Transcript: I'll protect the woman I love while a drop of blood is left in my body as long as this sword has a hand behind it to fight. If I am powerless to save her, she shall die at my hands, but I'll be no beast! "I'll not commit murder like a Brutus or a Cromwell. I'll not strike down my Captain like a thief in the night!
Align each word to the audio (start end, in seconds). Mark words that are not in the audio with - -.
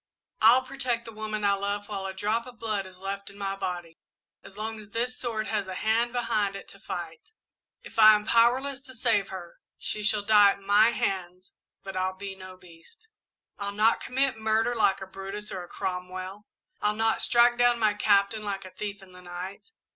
I'll 0.41 0.63
protect 0.63 1.05
the 1.05 1.11
woman 1.11 1.43
I 1.43 1.53
love 1.53 1.87
while 1.87 2.07
a 2.07 2.13
drop 2.15 2.47
of 2.47 2.57
blood 2.57 2.87
is 2.87 2.97
left 2.97 3.29
in 3.29 3.37
my 3.37 3.55
body 3.55 3.99
as 4.43 4.57
long 4.57 4.79
as 4.79 4.89
this 4.89 5.15
sword 5.15 5.45
has 5.45 5.67
a 5.67 5.75
hand 5.75 6.11
behind 6.11 6.55
it 6.55 6.67
to 6.69 6.79
fight. 6.79 7.29
If 7.83 7.99
I 7.99 8.15
am 8.15 8.25
powerless 8.25 8.79
to 8.79 8.95
save 8.95 9.27
her, 9.27 9.59
she 9.77 10.01
shall 10.01 10.23
die 10.23 10.53
at 10.53 10.59
my 10.59 10.89
hands, 10.89 11.53
but 11.83 11.95
I'll 11.95 12.17
be 12.17 12.33
no 12.33 12.57
beast! 12.57 13.09
"I'll 13.59 13.73
not 13.73 13.99
commit 13.99 14.39
murder 14.39 14.73
like 14.73 15.01
a 15.01 15.05
Brutus 15.05 15.51
or 15.51 15.63
a 15.63 15.67
Cromwell. 15.67 16.47
I'll 16.81 16.95
not 16.95 17.21
strike 17.21 17.59
down 17.59 17.77
my 17.77 17.93
Captain 17.93 18.41
like 18.41 18.65
a 18.65 18.71
thief 18.71 19.03
in 19.03 19.11
the 19.11 19.21
night! 19.21 19.69